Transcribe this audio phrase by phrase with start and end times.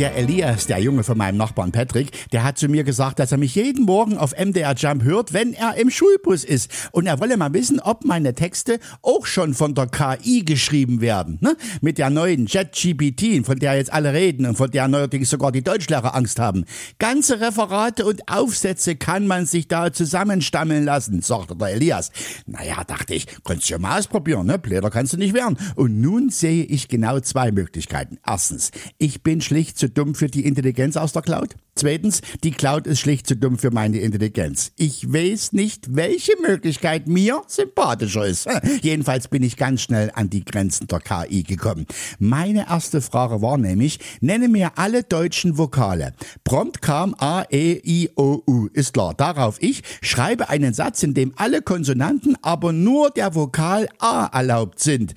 [0.00, 3.36] Der Elias, der Junge von meinem Nachbarn Patrick, der hat zu mir gesagt, dass er
[3.36, 6.70] mich jeden Morgen auf MDR Jump hört, wenn er im Schulbus ist.
[6.92, 11.36] Und er wolle mal wissen, ob meine Texte auch schon von der KI geschrieben werden.
[11.42, 11.54] Ne?
[11.82, 15.62] Mit der neuen JetGPT, von der jetzt alle reden und von der neuerdings sogar die
[15.62, 16.64] Deutschlehrer Angst haben.
[16.98, 22.10] Ganze Referate und Aufsätze kann man sich da zusammenstammeln lassen, sagte der Elias.
[22.46, 24.58] Naja, dachte ich, kannst du ja mal ausprobieren, ne?
[24.58, 25.58] Blätter kannst du nicht werden.
[25.74, 28.16] Und nun sehe ich genau zwei Möglichkeiten.
[28.26, 31.56] Erstens, ich bin schlicht zu dumm für die Intelligenz aus der Cloud.
[31.74, 34.72] Zweitens, die Cloud ist schlicht zu dumm für meine Intelligenz.
[34.76, 38.48] Ich weiß nicht, welche Möglichkeit mir sympathischer ist.
[38.82, 41.86] Jedenfalls bin ich ganz schnell an die Grenzen der KI gekommen.
[42.18, 46.12] Meine erste Frage war nämlich, nenne mir alle deutschen Vokale.
[46.44, 48.66] Prompt kam A, E, I, O, U.
[48.72, 49.14] Ist klar.
[49.14, 54.80] Darauf ich schreibe einen Satz, in dem alle Konsonanten, aber nur der Vokal A erlaubt
[54.80, 55.14] sind.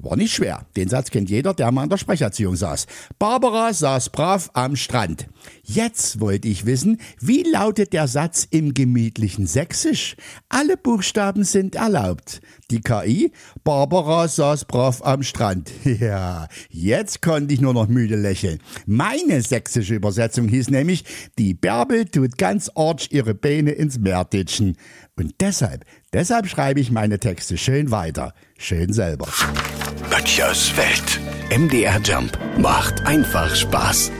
[0.00, 0.66] War nicht schwer.
[0.74, 2.86] Den Satz kennt jeder, der mal an der Sprecherziehung saß.
[3.18, 5.28] Barbara saß brav am Strand.
[5.62, 10.16] Jetzt wollte ich wissen, wie lautet der Satz im gemütlichen Sächsisch?
[10.48, 12.40] Alle Buchstaben sind erlaubt.
[12.70, 13.32] Die KI?
[13.64, 15.70] Barbara saß brav am Strand.
[16.02, 18.60] Ja, jetzt konnte ich nur noch müde lächeln.
[18.86, 21.04] Meine sächsische Übersetzung hieß nämlich,
[21.38, 24.76] die Bärbel tut ganz ortsch ihre Beine ins Meer ditschen.
[25.16, 28.32] Und deshalb, deshalb schreibe ich meine Texte schön weiter.
[28.62, 29.26] Schön selber.
[30.08, 31.20] Böttchers Welt.
[31.50, 34.12] MDR Jump macht einfach Spaß.